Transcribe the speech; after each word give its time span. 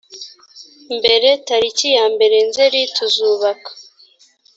mbere 0.97 1.29
tariki 1.47 1.87
ya 1.97 2.05
mbere 2.13 2.37
nzerituzubaka 2.47 3.69